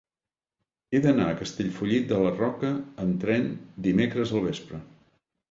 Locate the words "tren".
3.27-3.47